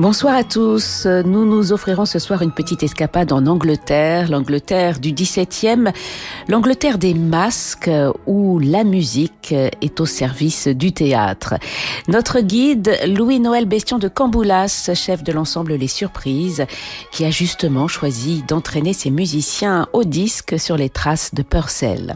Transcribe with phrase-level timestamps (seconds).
[0.00, 1.04] Bonsoir à tous.
[1.04, 5.92] Nous nous offrirons ce soir une petite escapade en Angleterre, l'Angleterre du 17e,
[6.48, 7.90] l'Angleterre des masques
[8.24, 11.56] où la musique est au service du théâtre.
[12.08, 16.64] Notre guide, Louis-Noël Bestion de Camboulas, chef de l'ensemble Les Surprises,
[17.12, 22.14] qui a justement choisi d'entraîner ses musiciens au disque sur les traces de Purcell.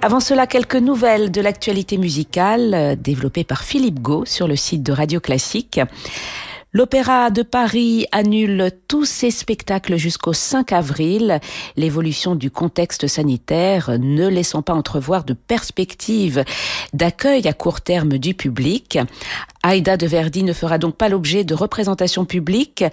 [0.00, 4.92] Avant cela, quelques nouvelles de l'actualité musicale développées par Philippe Gau sur le site de
[4.92, 5.80] Radio Classique.
[6.72, 11.40] L'Opéra de Paris annule tous ses spectacles jusqu'au 5 avril,
[11.76, 16.44] l'évolution du contexte sanitaire ne laissant pas entrevoir de perspectives
[16.92, 19.00] d'accueil à court terme du public.
[19.62, 22.84] Aïda de Verdi ne fera donc pas l'objet de représentations publiques.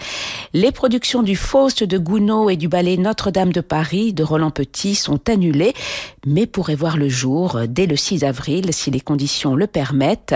[0.53, 4.95] Les productions du Faust de Gounod et du ballet Notre-Dame de Paris de Roland Petit
[4.95, 5.73] sont annulées,
[6.25, 10.35] mais pourraient voir le jour dès le 6 avril si les conditions le permettent.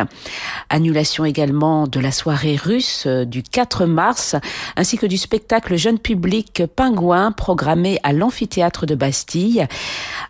[0.69, 4.35] Annulation également de la soirée russe du 4 mars,
[4.75, 9.67] ainsi que du spectacle jeune public Pingouin programmé à l'amphithéâtre de Bastille.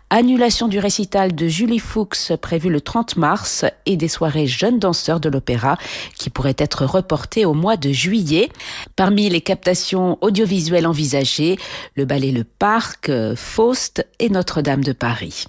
[0.08, 5.20] Annulation du récital de Julie Fuchs prévu le 30 mars et des soirées jeunes danseurs
[5.20, 5.76] de l'opéra
[6.16, 8.48] qui pourraient être reportées au mois de juillet.
[8.96, 11.58] Parmi les captations audiovisuelles envisagées,
[11.96, 15.44] le ballet Le Parc, Faust et Notre-Dame de Paris.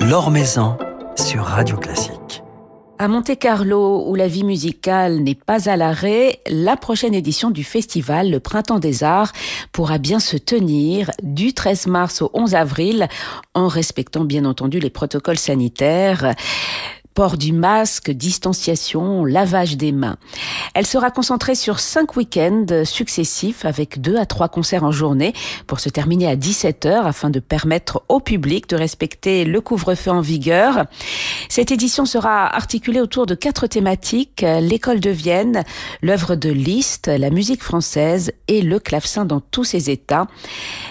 [0.00, 0.76] L'Or Maison
[1.16, 2.23] sur Radio Classique.
[2.96, 8.30] À Monte-Carlo, où la vie musicale n'est pas à l'arrêt, la prochaine édition du festival
[8.30, 9.32] Le Printemps des Arts
[9.72, 13.08] pourra bien se tenir du 13 mars au 11 avril,
[13.54, 16.34] en respectant bien entendu les protocoles sanitaires
[17.14, 20.16] port du masque, distanciation, lavage des mains.
[20.74, 25.32] Elle sera concentrée sur cinq week-ends successifs avec deux à trois concerts en journée
[25.68, 30.10] pour se terminer à 17 heures afin de permettre au public de respecter le couvre-feu
[30.10, 30.86] en vigueur.
[31.48, 35.62] Cette édition sera articulée autour de quatre thématiques, l'école de Vienne,
[36.02, 40.26] l'œuvre de Liszt, la musique française et le clavecin dans tous ses états.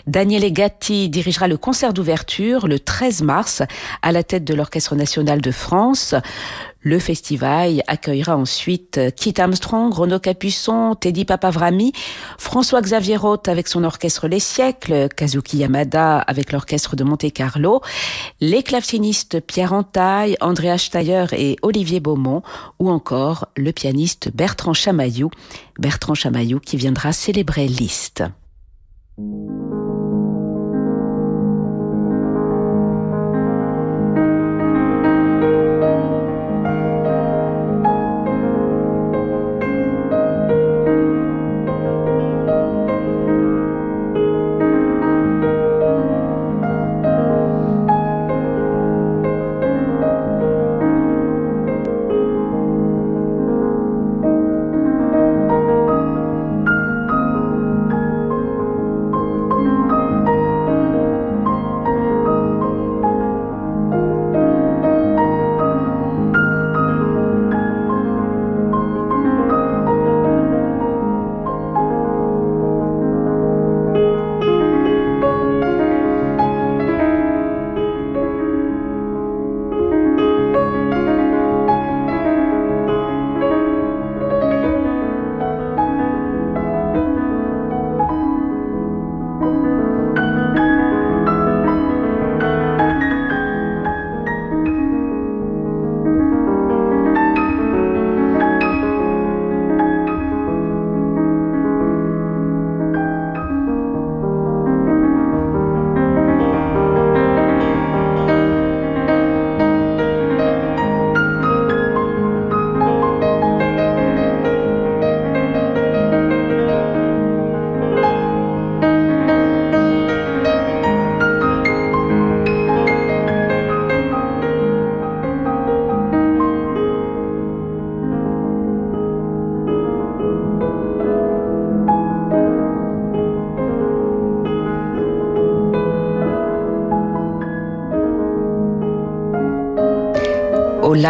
[0.07, 3.61] Daniele Gatti dirigera le concert d'ouverture le 13 mars
[4.01, 6.12] à la tête de l'Orchestre national de France.
[6.85, 11.93] Le festival accueillera ensuite Kit Armstrong, Renaud Capuçon, Teddy Papavrami,
[12.37, 17.81] François-Xavier Roth avec son orchestre Les Siècles, Kazuki Yamada avec l'orchestre de Monte-Carlo,
[18.41, 22.43] les clavecinistes Pierre Entaille, Andrea Steyer et Olivier Beaumont,
[22.79, 25.31] ou encore le pianiste Bertrand Chamaillou,
[25.79, 28.23] Bertrand Chamaillou qui viendra célébrer Liszt.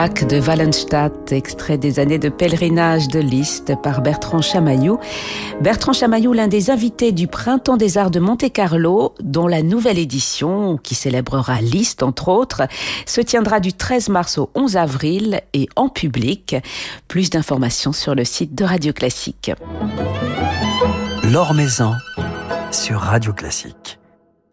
[0.09, 5.00] De Wallenstadt, extrait des années de pèlerinage de Liszt par Bertrand Chamaillou.
[5.61, 10.77] Bertrand Chamaillou, l'un des invités du Printemps des Arts de Monte-Carlo, dont la nouvelle édition,
[10.77, 12.63] qui célébrera Liszt entre autres,
[13.05, 16.57] se tiendra du 13 mars au 11 avril et en public.
[17.07, 19.51] Plus d'informations sur le site de Radio Classique.
[21.53, 21.94] Maison
[22.71, 24.02] sur Radio Classique.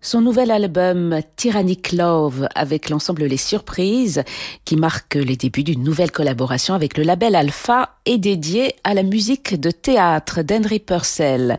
[0.03, 4.23] Son nouvel album Tyrannic Love avec l'ensemble Les Surprises
[4.65, 9.03] qui marque les débuts d'une nouvelle collaboration avec le label Alpha est dédié à la
[9.03, 11.59] musique de théâtre d'Henry Purcell.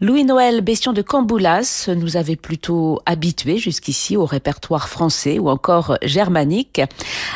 [0.00, 6.80] Louis-Noël Bestion de Camboulas nous avait plutôt habitués jusqu'ici au répertoire français ou encore germanique.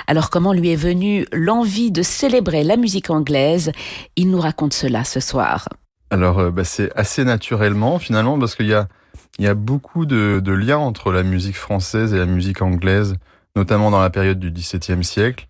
[0.09, 3.71] Alors comment lui est venue l'envie de célébrer la musique anglaise?
[4.17, 5.69] Il nous raconte cela ce soir.
[6.11, 8.89] Alors euh, bah, c'est assez naturellement finalement parce qu'il y a
[9.39, 13.17] il y a beaucoup de, liens entre la musique française et la musique anglaise,
[13.57, 15.49] notamment dans la période du XVIIe siècle,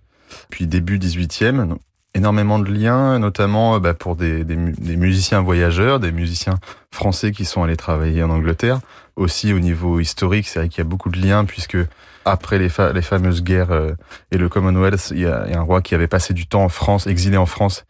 [0.50, 1.74] puis début XVIIIe.
[2.16, 6.58] Énormément de liens, notamment bah, pour des, musiciens voyageurs, des musiciens
[6.92, 8.80] français qui sont allés travailler en Angleterre.
[9.16, 11.76] Aussi au niveau historique, c'est vrai qu'il y a beaucoup de liens puisque
[12.24, 13.92] après les, fa les fameuses guerres euh,
[14.30, 17.06] et le Commonwealth, il y, a, un roi qui avait passé du temps en France,
[17.06, 17.84] exilé en France,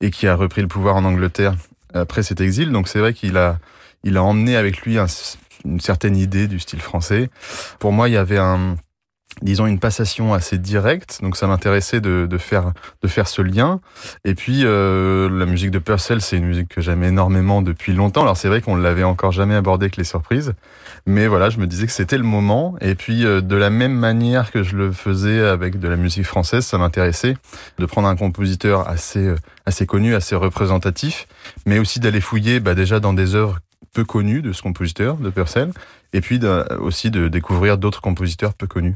[0.00, 1.54] et qui a repris le pouvoir en Angleterre
[1.94, 2.70] après cet exil.
[2.70, 3.58] Donc c'est vrai qu'il a
[4.04, 5.06] il a emmené avec lui un,
[5.64, 7.30] une certaine idée du style français.
[7.78, 8.76] Pour moi, il y avait un,
[9.42, 12.72] disons une passation assez directe, donc ça m'intéressait de, de, faire
[13.02, 13.80] de faire ce lien.
[14.24, 18.22] Et puis euh, la musique de Purcell, c'est une musique que j'aime énormément depuis longtemps.
[18.22, 20.54] Alors c'est vrai qu'on l'avait encore jamais abordé avec les surprises,
[21.06, 22.76] mais voilà, je me disais que c'était le moment.
[22.80, 26.26] Et puis euh, de la même manière que je le faisais avec de la musique
[26.26, 27.36] française, ça m'intéressait
[27.78, 29.36] de prendre un compositeur assez euh,
[29.66, 31.28] assez connu, assez représentatif,
[31.66, 33.58] mais aussi d'aller fouiller bah, déjà dans des œuvres
[33.98, 35.72] peu connu de ce compositeur, de Purcell,
[36.12, 36.38] et puis
[36.78, 38.94] aussi de découvrir d'autres compositeurs peu connus.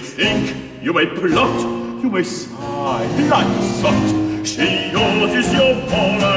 [0.00, 1.60] may think, you may plot,
[2.02, 4.46] you may sigh like a sot.
[4.46, 5.74] She your is your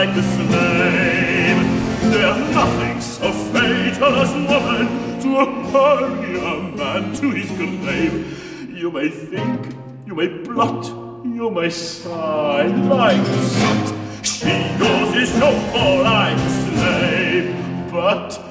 [0.10, 1.60] a slave.
[2.12, 4.88] They're nothing so fatal as woman
[5.22, 5.30] to
[5.72, 8.70] hurry a man to his grave.
[8.70, 9.74] You may think,
[10.06, 10.86] you may plot,
[11.24, 14.26] you may sigh like a sot.
[14.26, 14.52] She
[14.82, 15.40] your is
[16.04, 17.92] like a slave.
[17.92, 18.44] But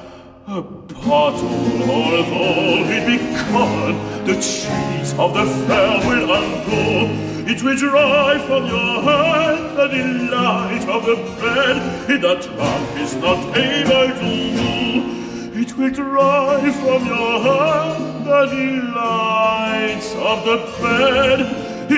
[0.47, 3.17] a bottle or a all will be
[3.51, 7.09] common the trees of the fair will uncoil.
[7.45, 13.57] It will dry from your hand, the delight of the bread that lump is not
[13.57, 15.57] able to rule.
[15.61, 21.39] It will dry from your hand, the delight of the bread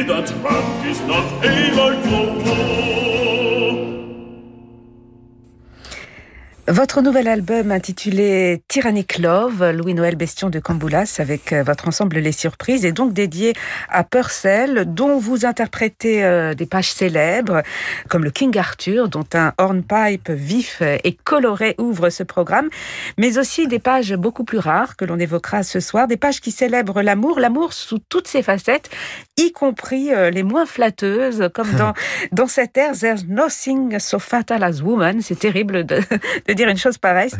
[0.08, 3.15] that lump is not able to rule.
[6.68, 12.32] Votre nouvel album intitulé Tyrannic Love, Louis-Noël Bestion de Camboulas avec euh, votre ensemble Les
[12.32, 13.54] Surprises est donc dédié
[13.88, 17.62] à Purcell dont vous interprétez euh, des pages célèbres
[18.10, 22.70] comme le King Arthur dont un hornpipe vif et coloré ouvre ce programme
[23.20, 26.50] mais aussi des pages beaucoup plus rares que l'on évoquera ce soir, des pages qui
[26.50, 28.90] célèbrent l'amour, l'amour sous toutes ses facettes
[29.38, 31.94] y compris euh, les moins flatteuses comme dans,
[32.32, 35.22] dans cette air There's nothing so fatal as woman.
[35.22, 36.00] C'est terrible de,
[36.48, 37.32] de dire une chose pareille.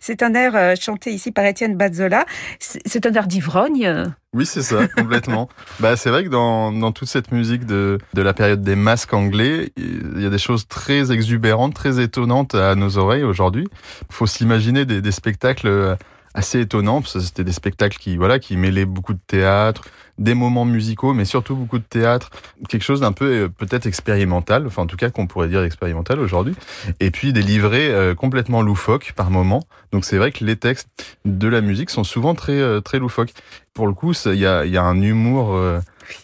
[0.00, 2.24] C'est un air euh, chanté ici par Étienne Bazzola.
[2.58, 4.12] C'est un air d'ivrogne.
[4.32, 5.48] Oui, c'est ça, complètement.
[5.80, 9.12] bah, c'est vrai que dans, dans toute cette musique de, de la période des masques
[9.12, 13.66] anglais, il y a des choses très exubérantes, très étonnantes à nos oreilles aujourd'hui.
[14.08, 15.96] Il faut s'imaginer des, des spectacles
[16.34, 19.82] assez étonnants, parce que c'était des spectacles qui, voilà, qui mêlaient beaucoup de théâtre,
[20.18, 22.30] des moments musicaux, mais surtout beaucoup de théâtre,
[22.68, 26.20] quelque chose d'un peu euh, peut-être expérimental, enfin en tout cas qu'on pourrait dire expérimental
[26.20, 26.54] aujourd'hui,
[27.00, 29.62] et puis des livrets euh, complètement loufoques par moment.
[29.92, 30.88] Donc c'est vrai que les textes
[31.24, 33.32] de la musique sont souvent très euh, très loufoques.
[33.72, 35.58] Pour le coup, il y a, y a un humour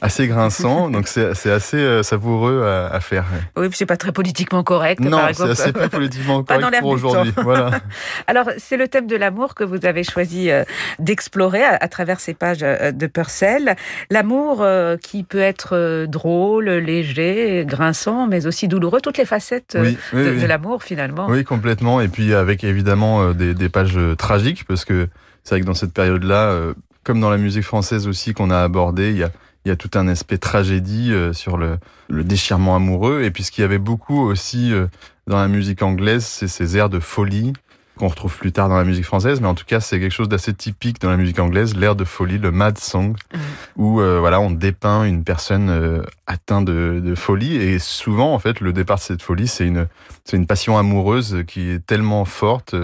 [0.00, 3.24] assez grinçant, donc c'est assez euh, savoureux à, à faire.
[3.56, 5.00] Oui, c'est pas très politiquement correct.
[5.00, 7.32] Non, c'est assez peu politiquement correct pour aujourd'hui.
[7.36, 7.70] Voilà.
[8.26, 10.64] Alors, c'est le thème de l'amour que vous avez choisi euh,
[10.98, 13.76] d'explorer à, à, travers ces pages euh, de Purcell.
[14.10, 14.64] L'amour
[15.02, 20.82] qui peut être drôle, léger, grinçant, mais aussi douloureux, toutes les facettes de, de l'amour
[20.82, 21.26] finalement.
[21.28, 22.00] Oui, complètement.
[22.00, 25.08] Et puis avec évidemment des, des pages tragiques, parce que
[25.44, 26.72] c'est vrai que dans cette période-là,
[27.04, 29.30] comme dans la musique française aussi qu'on a abordé, il y a,
[29.66, 33.22] il y a tout un aspect tragédie euh, sur le, le, déchirement amoureux.
[33.24, 34.86] Et puis ce qu'il y avait beaucoup aussi euh,
[35.26, 37.52] dans la musique anglaise, c'est ces airs de folie
[37.98, 40.28] qu'on retrouve plus tard dans la musique française, mais en tout cas c'est quelque chose
[40.28, 43.38] d'assez typique dans la musique anglaise, l'air de folie, le mad song, mmh.
[43.76, 48.60] où euh, voilà on dépeint une personne atteinte de, de, folie et souvent en fait
[48.60, 49.88] le départ de cette folie c'est une
[50.24, 52.76] c'est une passion amoureuse qui est tellement forte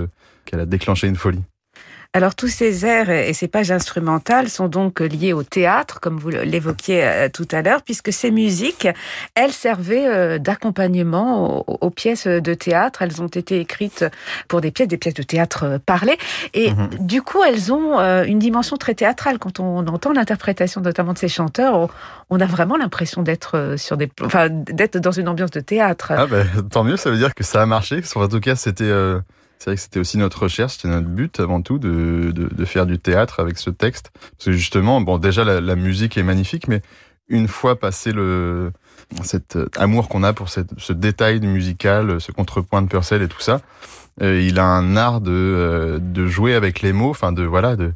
[0.47, 1.43] qu'elle a déclenché une folie.
[2.15, 6.29] Alors tous ces airs et ces pages instrumentales sont donc liées au théâtre, comme vous
[6.29, 8.87] l'évoquiez euh, tout à l'heure, puisque ces musiques,
[9.35, 13.01] elles servaient euh, d'accompagnement aux, pièces de théâtre.
[13.01, 14.05] Elles ont été écrites
[14.49, 16.19] pour des pièces, des pièces de théâtre euh, parlées,
[16.53, 16.91] et mhm.
[17.01, 19.39] du coup elles ont une dimension très théâtrale.
[19.39, 21.89] Quand on entend l'interprétation notamment de ces chanteurs,
[22.29, 26.13] on a vraiment l'impression d'être sur des, enfin d'être dans une ambiance de théâtre.
[26.15, 28.03] Ah ben, tant mieux, ça veut dire que ça a marché.
[28.17, 28.91] En tout cas, c'était
[29.63, 32.65] c'est vrai que c'était aussi notre recherche, c'était notre but avant tout de, de, de,
[32.65, 34.11] faire du théâtre avec ce texte.
[34.13, 36.83] Parce que justement, bon, déjà la, musique est magnifique, mais
[37.29, 38.73] une fois passé le
[39.23, 43.41] cet amour qu'on a pour cette, ce détail musical, ce contrepoint de Purcell et tout
[43.41, 43.61] ça,
[44.21, 47.77] euh, il a un art de, euh, de jouer avec les mots, enfin de voilà,
[47.77, 47.93] de,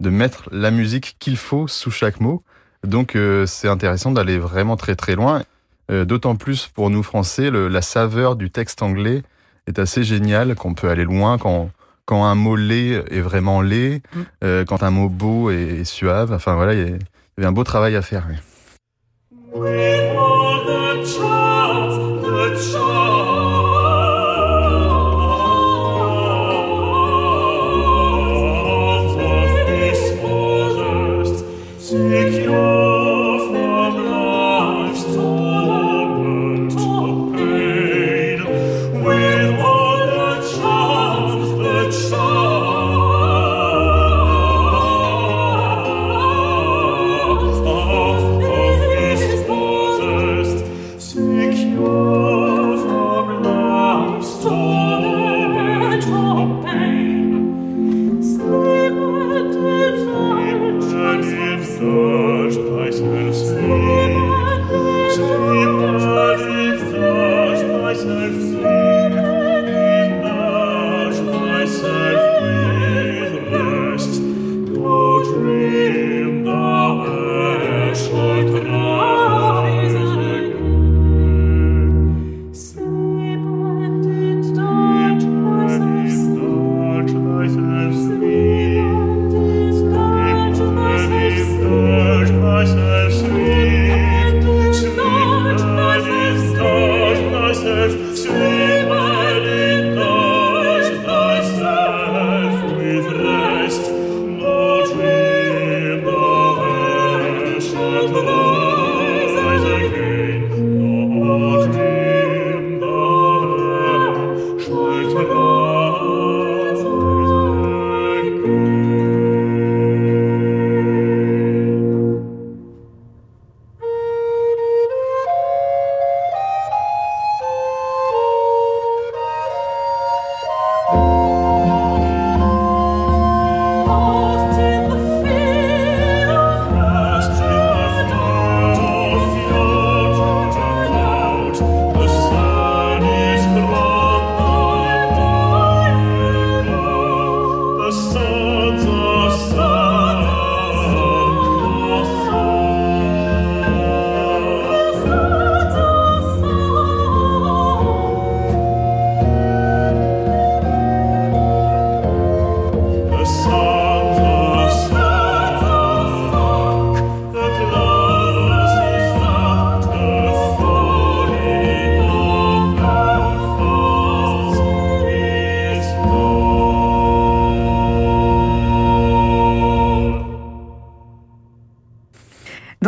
[0.00, 2.42] de mettre la musique qu'il faut sous chaque mot.
[2.82, 5.42] Donc euh, c'est intéressant d'aller vraiment très très loin.
[5.90, 9.24] D'autant plus pour nous Français, le, la saveur du texte anglais
[9.70, 11.70] est assez génial, qu'on peut aller loin quand,
[12.04, 14.20] quand un mot laid est vraiment laid, mm.
[14.44, 16.32] euh, quand un mot beau est, suave.
[16.32, 16.98] Enfin voilà, il y,
[17.38, 18.26] avait un beau travail à faire.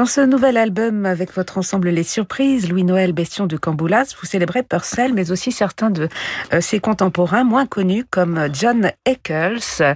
[0.02, 4.64] Dans ce nouvel album, avec votre ensemble Les Surprises, Louis-Noël Bestion de Camboulas, vous célébrez
[4.64, 6.08] Purcell, mais aussi certains de
[6.52, 9.94] euh, ses contemporains moins connus comme John Eccles,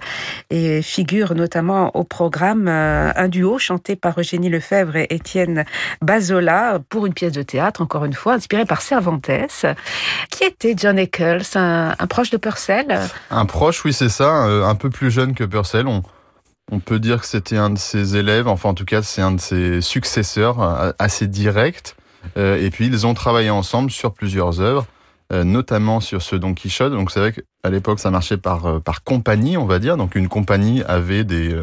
[0.50, 5.64] et figure notamment au programme euh, un duo chanté par Eugénie Lefebvre et Étienne
[6.02, 9.28] Bazola pour une pièce de théâtre, encore une fois, inspirée par Cervantes.
[10.30, 13.00] Qui était John Eccles, un, proche de Purcell?
[13.32, 15.88] Un proche, oui, c'est ça, euh, un peu plus jeune que Purcell.
[16.70, 19.32] On peut dire que c'était un de ses élèves, enfin en tout cas c'est un
[19.32, 21.96] de ses successeurs euh, assez direct.
[22.36, 24.86] Euh, et puis ils ont travaillé ensemble sur plusieurs œuvres,
[25.32, 26.92] euh, notamment sur ce Don Quichotte.
[26.92, 29.96] Donc c'est vrai qu'à l'époque ça marchait par par compagnie, on va dire.
[29.96, 31.56] Donc une compagnie avait des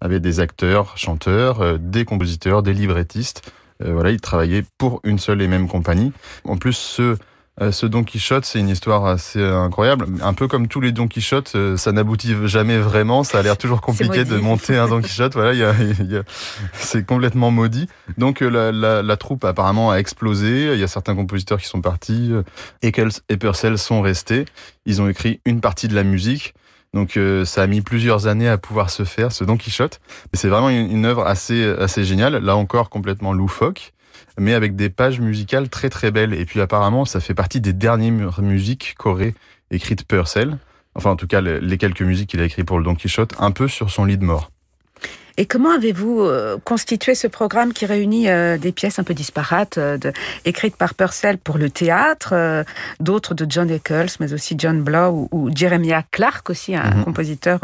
[0.00, 3.52] avait des acteurs, chanteurs, des compositeurs, des librettistes.
[3.80, 6.12] voilà, ils travaillaient pour une seule et même compagnie.
[6.44, 7.16] En plus ce
[7.60, 10.06] euh, ce Don Quichotte, c'est une histoire assez incroyable.
[10.22, 13.24] Un peu comme tous les Don Quichotte, euh, ça n'aboutit jamais vraiment.
[13.24, 15.34] Ça a l'air toujours compliqué de monter un Don Quichotte.
[15.34, 15.74] Voilà, y a,
[16.04, 16.22] y a,
[16.72, 17.88] c'est complètement maudit.
[18.16, 20.72] Donc euh, la, la, la, troupe apparemment a explosé.
[20.74, 22.32] Il y a certains compositeurs qui sont partis.
[22.82, 24.44] Eccles et Purcell sont restés.
[24.86, 26.54] Ils ont écrit une partie de la musique.
[26.94, 30.00] Donc ça a mis plusieurs années à pouvoir se faire, ce Don Quichotte.
[30.32, 32.36] Mais c'est vraiment une, une œuvre assez assez géniale.
[32.36, 33.92] Là encore complètement loufoque
[34.38, 36.34] mais avec des pages musicales très très belles.
[36.34, 39.34] Et puis apparemment, ça fait partie des dernières musiques qu'aurait
[39.70, 40.58] écrites Purcell.
[40.94, 43.50] Enfin, en tout cas, les quelques musiques qu'il a écrites pour le Don Quichotte, un
[43.50, 44.50] peu sur son lit de mort.
[45.38, 49.78] Et comment avez-vous euh, constitué ce programme qui réunit euh, des pièces un peu disparates,
[49.78, 49.96] euh,
[50.44, 52.64] écrites par Purcell pour le théâtre,
[52.98, 57.04] d'autres de John Eccles, mais aussi John Blow ou, Jeremiah Clark aussi, un mhm.
[57.04, 57.60] compositeur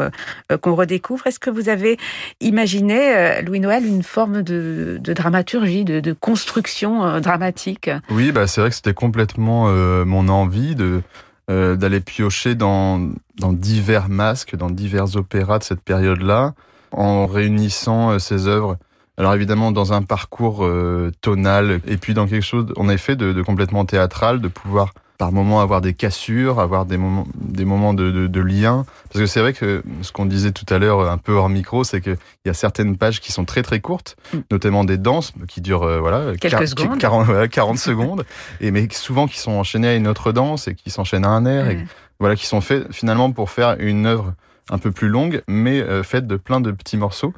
[0.61, 1.27] qu'on redécouvre.
[1.27, 1.97] Est-ce que vous avez
[2.39, 7.89] imaginé, Louis Noël, une forme de, dramaturgie, de, construction dramatique?
[8.09, 9.67] Oui, bah c'est vrai que c'était complètement
[10.05, 11.01] mon envie de
[11.49, 16.53] d'aller piocher dans, dans divers masques, dans divers opéras de cette période-là
[16.95, 18.77] en réunissant ces euh, œuvres.
[19.17, 23.31] Alors évidemment dans un parcours euh, tonal et puis dans quelque chose en effet de,
[23.31, 27.93] de complètement théâtral, de pouvoir par moments avoir des cassures, avoir des moments, des moments
[27.93, 28.85] de, de, de lien.
[29.09, 31.83] Parce que c'est vrai que ce qu'on disait tout à l'heure un peu hors micro,
[31.83, 34.39] c'est qu'il y a certaines pages qui sont très très courtes, mm.
[34.51, 36.99] notamment des danses qui durent euh, voilà, Quelques secondes.
[36.99, 38.25] 40, 40 secondes,
[38.61, 41.45] et mais souvent qui sont enchaînées à une autre danse et qui s'enchaînent à un
[41.45, 41.85] air, et
[42.19, 44.33] voilà, qui sont faits finalement pour faire une œuvre
[44.69, 47.33] un peu plus longue, mais euh, faite de plein de petits morceaux.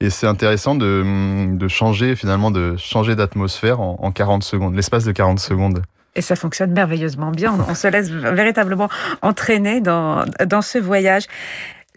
[0.00, 4.74] Et c'est intéressant de, mm, de changer finalement, de changer d'atmosphère en, en 40 secondes,
[4.74, 5.82] l'espace de 40 secondes.
[6.14, 7.56] Et ça fonctionne merveilleusement bien.
[7.68, 8.90] On, se laisse véritablement
[9.22, 11.24] entraîner dans, dans ce voyage.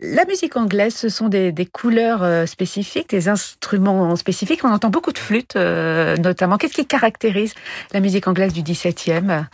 [0.01, 4.63] La musique anglaise, ce sont des, des, couleurs euh, spécifiques, des instruments spécifiques.
[4.65, 6.57] On entend beaucoup de flûtes, euh, notamment.
[6.57, 7.53] Qu'est-ce qui caractérise
[7.93, 9.45] la musique anglaise du 17e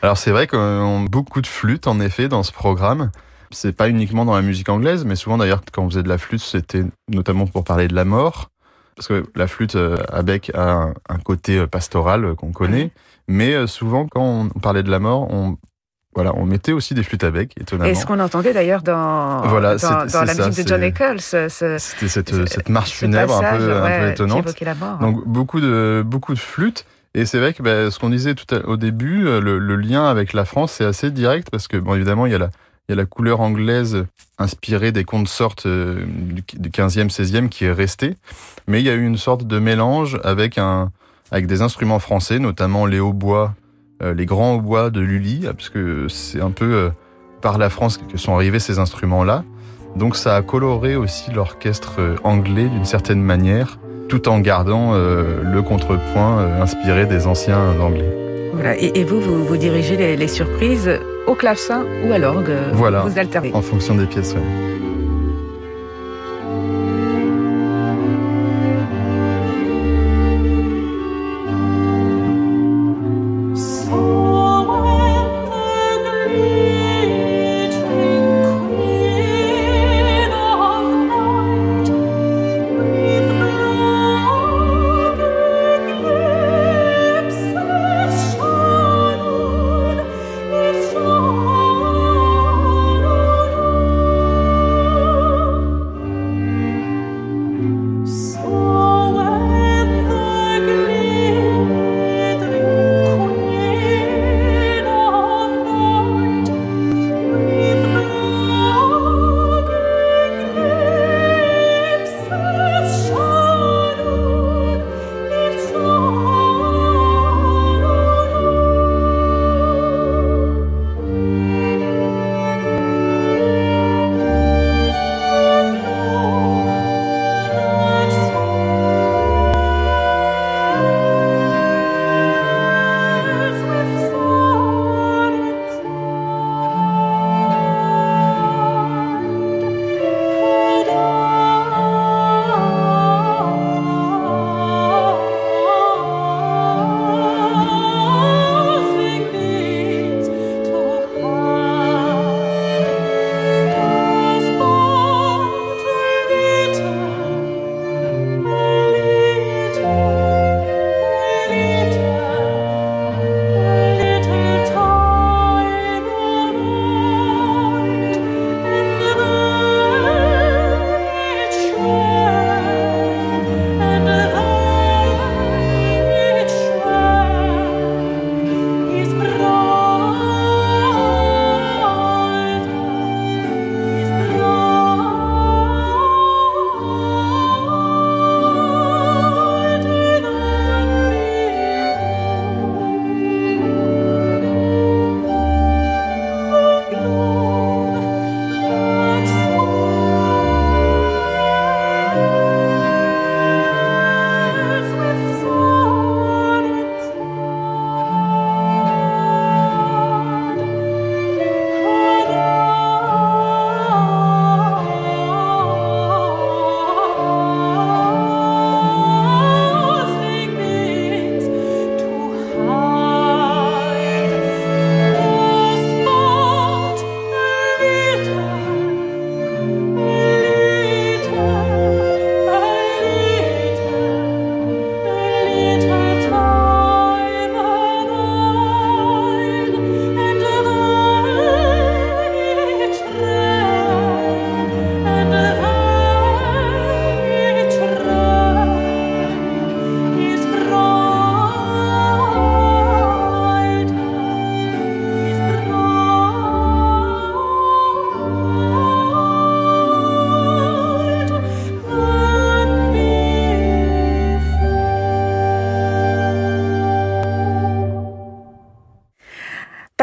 [0.00, 3.10] Alors c'est vrai qu'on a beaucoup de flûtes, en effet, dans ce programme.
[3.52, 6.18] C'est pas uniquement dans la musique anglaise, mais souvent d'ailleurs quand on faisait de la
[6.18, 8.50] flûte, c'était notamment pour parler de la mort,
[8.94, 12.90] parce que la flûte euh, à bec a un, côté euh, pastoral euh, qu'on connaît,
[13.28, 14.22] mais souvent quand
[14.54, 15.56] on parlait de la mort, on
[16.14, 17.88] voilà, on mettait aussi des flûtes à bec, étonnamment.
[17.88, 21.20] Et ce qu'on entendait d'ailleurs dans, voilà, dans, dans la musique de John Eccles.
[21.20, 24.60] C'était cette, cette marche funèbre un peu, un peu étonnante.
[24.60, 24.98] La mort.
[24.98, 26.84] Donc beaucoup de, beaucoup de flûtes.
[27.14, 30.32] Et c'est vrai que bah, ce qu'on disait tout au début, le, le, lien avec
[30.32, 32.50] la France, c'est assez direct parce que, bon, évidemment, il y a la,
[32.90, 34.04] il y a la couleur anglaise
[34.40, 38.16] inspirée des contes sortes euh, du 15e, 16e qui est restée.
[38.66, 40.90] Mais il y a eu une sorte de mélange avec, un,
[41.30, 43.54] avec des instruments français, notamment les hautbois,
[44.02, 46.90] euh, les grands hautbois de Lully, parce que c'est un peu euh,
[47.40, 49.44] par la France que sont arrivés ces instruments-là.
[49.94, 56.38] Donc ça a coloré aussi l'orchestre anglais d'une certaine manière, tout en gardant le contrepoint
[56.60, 58.50] inspiré des anciens anglais.
[58.52, 58.76] Voilà.
[58.76, 62.52] Et, vous, vous, dirigez les, les surprises au clavecin ou à l'orgue.
[62.72, 63.02] Voilà.
[63.02, 63.52] Vous alternez.
[63.54, 64.34] En fonction des pièces,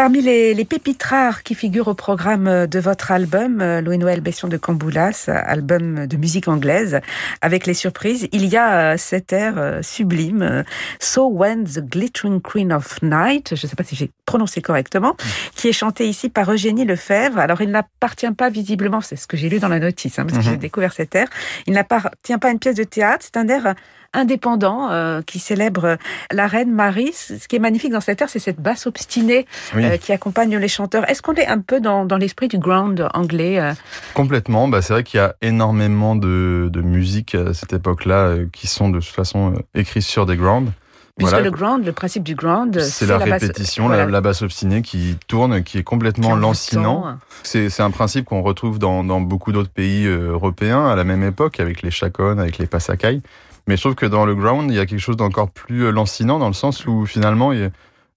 [0.08, 4.48] Parmi les, les pépites rares qui figurent au programme de votre album, euh, Louis-Noël Bession
[4.48, 7.02] de Camboulas, album de musique anglaise,
[7.42, 10.64] avec les surprises, il y a euh, cet air euh, sublime,
[11.02, 15.18] So When the Glittering Queen of Night, je ne sais pas si j'ai prononcé correctement,
[15.58, 17.40] qui est chanté ici par Eugénie Lefebvre.
[17.40, 20.38] Alors il n'appartient pas visiblement, c'est ce que j'ai lu dans la notice, hein, parce
[20.38, 20.60] que j'ai mhm.
[20.60, 21.28] découvert cet air,
[21.66, 23.76] il n'appartient pas à une pièce de théâtre, c'est un air
[24.14, 25.98] indépendant euh, qui célèbre
[26.32, 27.12] la reine Marie.
[27.14, 30.68] Ce qui est magnifique dans cette air, c'est cette basse obstinée euh, qui accompagne les
[30.68, 31.10] chanteurs.
[31.10, 33.74] Est-ce qu'on est un peu dans, dans l'esprit du ground anglais euh?
[34.14, 34.68] Complètement.
[34.68, 38.90] Bah, c'est vrai qu'il y a énormément de, de musique à cette époque-là qui sont
[38.90, 40.72] de toute façon écrites sur des grounds.
[41.18, 45.64] Puisque le ground, le principe du ground, c'est la, répétition, la, basse obstinée qui tourne,
[45.64, 47.18] qui est complètement lancinant.
[47.42, 51.60] C'est un principe qu'on retrouve dans, dans beaucoup d'autres pays européens à la même époque,
[51.60, 53.24] avec les chaconnes, avec les passacailles.
[53.68, 55.92] Mais je trouve que dans le ground, il y a quelque chose d'encore plus euh,
[55.92, 57.52] lancinant dans le sens où finalement,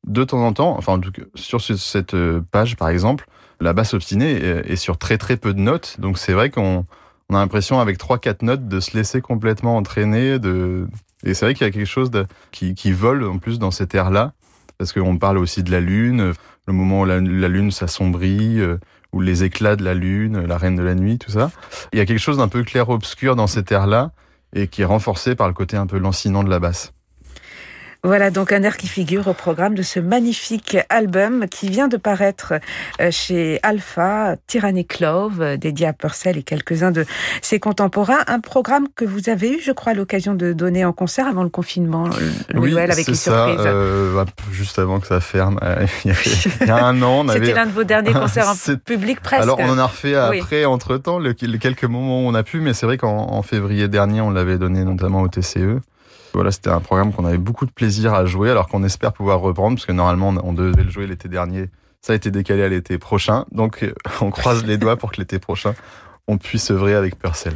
[0.07, 1.01] de temps en temps, enfin
[1.35, 3.27] sur cette euh, page par exemple,
[3.61, 5.97] la basse obstinée est sur très très peu de notes.
[5.99, 6.87] Donc c'est vrai qu'on
[7.31, 10.39] a l'impression avec trois quatre notes de se laisser complètement entraîner.
[11.25, 12.11] Et c'est vrai qu'il y a quelque chose
[12.53, 14.33] qui, vole en plus dans cet air-là.
[14.79, 16.33] Parce qu'on parle aussi de la lune,
[16.67, 18.79] le moment où la, la lune s'assombrit, euh,
[19.13, 21.51] ou les éclats de la lune, la reine de la nuit, tout ça.
[21.93, 24.13] Il y a quelque chose d'un peu clair-obscur dans cet air-là
[24.53, 26.93] et qui est renforcé par le côté un peu lancinant de la basse.
[28.03, 31.99] Voilà donc un air qui figure au programme de ce magnifique album qui vient de
[31.99, 32.55] paraître
[32.99, 37.05] euh, chez Alpha, Tyranny Clove, euh, dédié à Purcell et quelques-uns de
[37.43, 38.21] ses contemporains.
[38.27, 41.51] Un programme que vous avez eu, je crois, l'occasion de donner en concert avant le
[41.51, 42.09] confinement,
[42.49, 43.67] le oui, avec les ça, surprises.
[43.67, 45.61] Euh, bah, juste avant que ça ferme,
[46.07, 47.27] il y a un an.
[47.29, 49.43] C'était l'un de vos derniers concerts en public presque.
[49.43, 52.73] Alors on en a refait après, entre-temps, les quelques moments où on a pu, mais
[52.73, 55.81] c'est vrai qu'en février dernier, on l'avait donné notamment au TCE.
[56.33, 59.41] Voilà, c'était un programme qu'on avait beaucoup de plaisir à jouer, alors qu'on espère pouvoir
[59.41, 61.69] reprendre, parce que normalement on devait le jouer l'été dernier.
[62.03, 65.19] Ça a été décalé à l'été prochain, donc euh, on croise les doigts pour que
[65.19, 65.75] l'été prochain
[66.29, 67.55] on puisse œuvrer avec Purcell.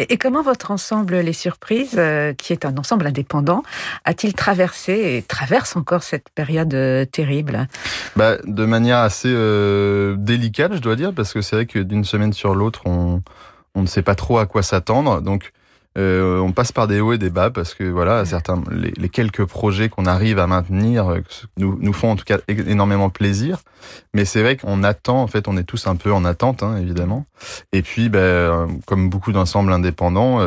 [0.00, 3.62] Et, comment votre ensemble Les Surprises, euh, qui est un ensemble indépendant,
[4.04, 7.68] a-t-il traversé et traverse encore cette période euh, terrible?
[8.16, 9.32] Bah, De manière assez
[10.16, 13.22] délicate, je dois dire, parce que c'est vrai que d'une semaine sur l'autre, on,
[13.76, 15.22] on ne sait pas trop à quoi s'attendre.
[15.22, 15.52] Donc,
[15.96, 19.44] euh, on passe par des hauts et des bas parce que voilà, certains, les, quelques
[19.44, 21.20] projets qu'on arrive à maintenir euh,
[21.56, 23.58] nous, nous font en tout cas énormément plaisir.
[24.14, 26.76] Mais c'est vrai qu'on attend, en fait, on est tous un peu en attente, hein,
[26.76, 27.24] évidemment.
[27.72, 30.40] Et puis, ben, comme beaucoup d'ensembles indépendants,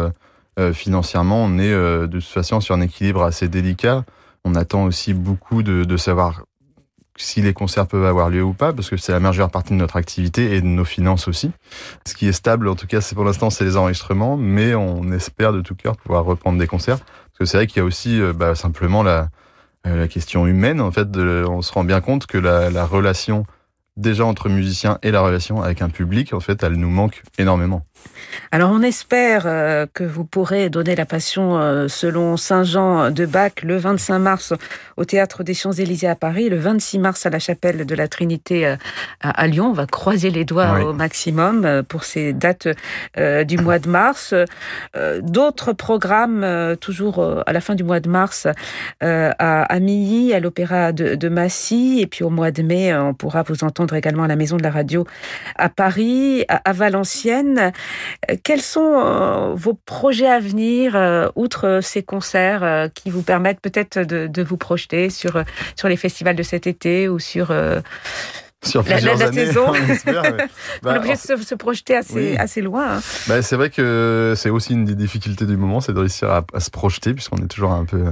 [0.60, 4.06] euh, financièrement, on est de toute façon sur un équilibre assez délicat.
[4.46, 6.44] On attend aussi beaucoup de, de savoir
[7.18, 9.78] si les concerts peuvent avoir lieu ou pas, parce que c'est la majeure partie de
[9.78, 11.52] notre activité et de nos finances aussi.
[12.06, 15.12] Ce qui est stable, en tout cas, c'est pour l'instant, c'est les enregistrements, mais on
[15.12, 17.86] espère de tout cœur pouvoir reprendre des concerts, parce que c'est vrai qu'il y a
[17.86, 19.30] aussi euh, bah, simplement la,
[19.88, 20.82] euh, la question humaine.
[20.82, 23.46] En fait, de, on se rend bien compte que la, la relation
[23.98, 27.82] déjà entre musiciens et la relation avec un public, en fait, elle nous manque énormément.
[28.54, 33.26] Alors on espère euh, que vous pourrez donner la passion euh, selon Saint Jean de
[33.26, 34.54] Bach le 25 mars
[34.98, 38.68] au théâtre des Champs-Élysées à Paris, le 26 mars à la chapelle de la Trinité
[38.68, 38.76] euh,
[39.22, 39.68] à Lyon.
[39.70, 42.68] On va croiser les doigts au maximum pour ces dates
[43.18, 44.34] du mois de mars.
[45.22, 48.48] D'autres programmes toujours à la fin du mois de mars
[49.00, 53.44] à Milly, à l'Opéra de, de Massy et puis au mois de mai on pourra
[53.44, 55.06] vous entendre également à la Maison de la Radio
[55.56, 57.72] à Paris, à Valenciennes.
[58.30, 63.62] Euh, quels sont euh, vos projets à venir, euh, outre ces concerts qui vous permettent
[63.62, 65.44] peut-être de, vous projeter sur,
[65.76, 67.54] sur les festivals de cet été ou sur...
[68.64, 69.66] sur la, la, années, saison.
[69.70, 69.74] On,
[70.84, 72.98] bah, de se, projeter assez, assez loin.
[72.98, 73.02] Hein.
[73.28, 76.46] Bah, c'est vrai que c'est aussi une des difficultés du moment, c'est de réussir à,
[76.54, 78.06] à se projeter, puisqu'on est toujours un peu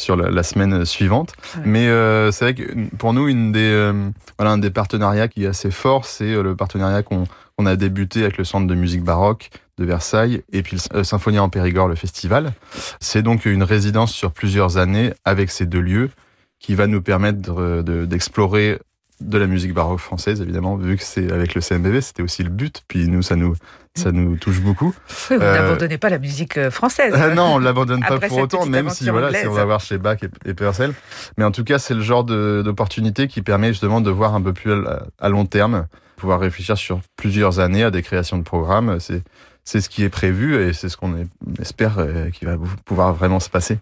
[0.00, 1.34] sur la, semaine suivante.
[1.64, 5.44] Mais euh, c'est vrai que pour nous, une des, euh, voilà, un des partenariats qui
[5.44, 7.26] est assez fort, c'est euh, le partenariat qu'on
[7.66, 11.48] a débuté avec le Centre de musique baroque de Versailles et puis le Symphonie en
[11.48, 12.52] Périgord, le festival.
[13.00, 16.10] C'est donc une résidence sur plusieurs années avec ces deux lieux
[16.58, 18.78] qui va nous permettre d'explorer
[19.20, 22.50] de la musique baroque française, évidemment, vu que c'est avec le CMBV, c'était aussi le
[22.50, 22.82] but.
[22.88, 23.54] Puis nous, ça nous,
[23.94, 24.94] ça nous touche beaucoup.
[25.30, 27.12] Oui, vous euh, n'abandonnez pas la musique euh, française.
[27.14, 29.98] Euh, non, on l'abandonne pas pour autant, même si voilà, si on va voir chez
[29.98, 30.94] Bach et, Purcell.
[31.36, 34.52] Mais en tout cas, c'est le genre d'opportunité qui permet justement de voir un peu
[34.52, 34.72] plus
[35.18, 39.00] à, long terme, pouvoir réfléchir sur plusieurs années à des créations de programmes.
[39.00, 39.22] C'est
[39.62, 41.14] c'est ce qui est prévu et c'est ce qu'on
[41.60, 41.98] espère
[42.32, 42.56] qui va
[42.86, 43.78] pouvoir vraiment se passer.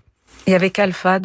[0.48, 1.18] Et avec Alpha,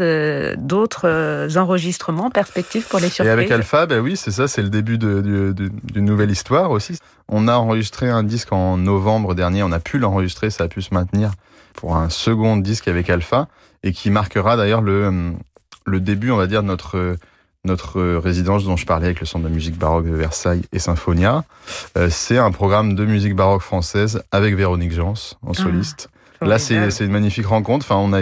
[0.57, 4.61] d'autres euh, enregistrements, perspectives pour les surprises Et avec Alpha, ben oui, c'est ça, c'est
[4.61, 6.97] le début d'une nouvelle histoire aussi.
[7.29, 10.81] On a enregistré un disque en novembre dernier, on a pu l'enregistrer, ça a pu
[10.81, 11.31] se maintenir
[11.73, 13.47] pour un second disque avec Alpha,
[13.81, 15.31] et qui marquera d'ailleurs le,
[15.85, 17.15] le début, on va dire, de notre
[17.63, 21.45] notre résidence dont je parlais avec le Centre de musique baroque de Versailles et Symphonia.
[22.09, 26.09] c'est un programme de musique baroque française avec Véronique Jans en ah, soliste.
[26.41, 27.85] Là, c'est une magnifique rencontre.
[27.85, 28.19] Enfin, on a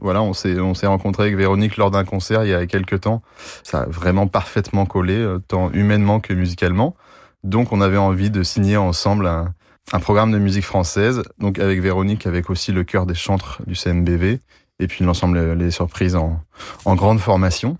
[0.00, 3.02] voilà, on s'est on s'est rencontré avec Véronique lors d'un concert il y a quelques
[3.02, 3.22] temps.
[3.62, 6.96] Ça a vraiment parfaitement collé, tant humainement que musicalement.
[7.44, 9.54] Donc, on avait envie de signer ensemble un,
[9.92, 13.76] un programme de musique française, donc avec Véronique, avec aussi le chœur des chantres du
[13.76, 14.40] CMBV,
[14.80, 16.40] et puis l'ensemble les surprises en,
[16.84, 17.78] en grande formation.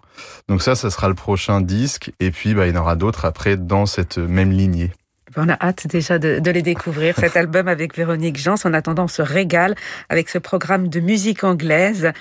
[0.48, 3.24] Donc ça, ça sera le prochain disque, et puis bah, il y en aura d'autres
[3.24, 4.92] après dans cette même lignée.
[5.36, 8.56] On a hâte déjà de, de les découvrir, cet album avec Véronique Jans.
[8.64, 9.74] En attendant, on se régale
[10.08, 12.12] avec ce programme de musique anglaise.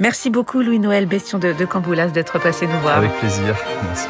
[0.00, 2.98] Merci beaucoup Louis-Noël Bestion de, de Camboulas d'être passé nous voir.
[2.98, 4.08] Avec plaisir, merci.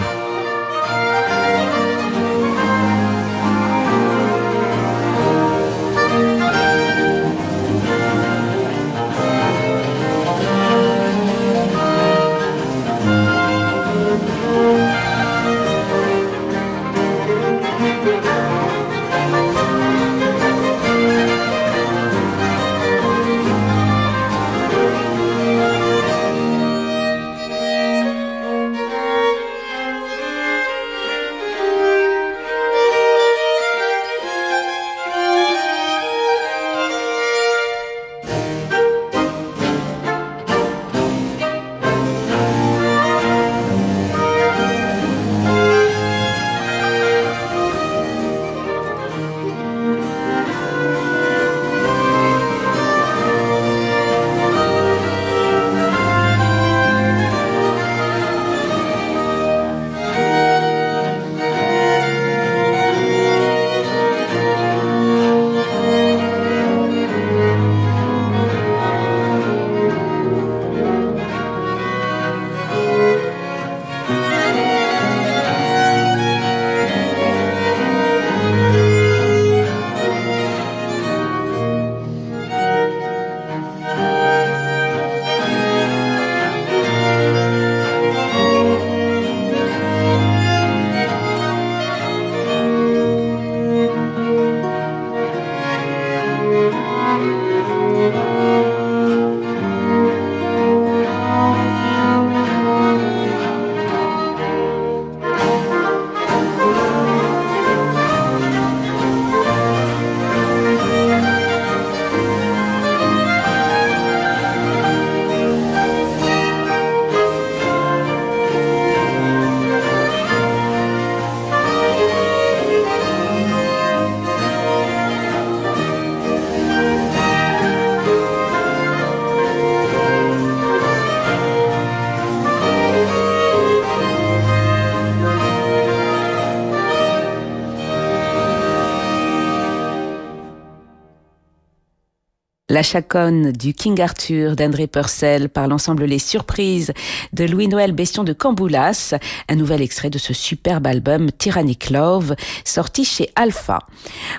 [142.74, 146.92] La chaconne du King Arthur d'André Purcell par l'ensemble Les Surprises
[147.32, 149.14] de Louis-Noël Bestion de Camboulas,
[149.48, 152.34] un nouvel extrait de ce superbe album Tyrannic Love,
[152.64, 153.78] sorti chez Alpha.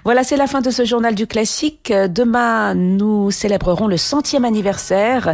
[0.04, 1.94] Voilà, c'est la fin de ce journal du classique.
[2.10, 5.34] Demain, nous célébrerons le centième anniversaire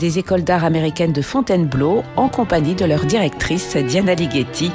[0.00, 4.72] des écoles d'art américaines de Fontainebleau en compagnie de leur directrice Diana Ligeti.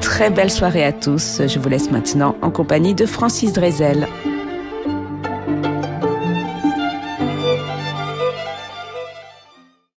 [0.00, 1.40] Très belle soirée à tous.
[1.46, 4.08] Je vous laisse maintenant en compagnie de Francis Drezel.